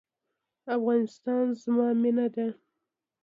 [0.77, 2.47] افغانستان زما مینه ده